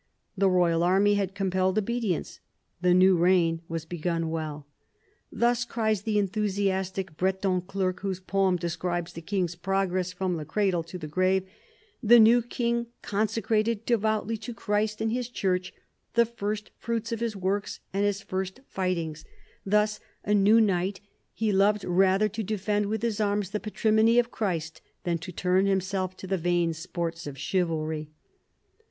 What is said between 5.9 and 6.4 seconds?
the en